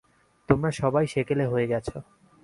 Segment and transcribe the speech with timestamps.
[0.49, 1.87] তোমরা সবাই সেকেলে হয়ে গেছ।